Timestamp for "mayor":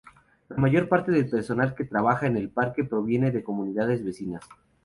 0.57-0.89